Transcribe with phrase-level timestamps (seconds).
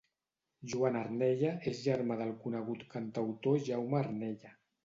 [0.71, 4.61] Joan Arnella és germà del conegut cantautor Jaume Arnella.